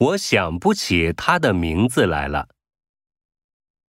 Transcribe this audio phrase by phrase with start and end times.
[0.00, 2.48] 我想不起他的名字来了。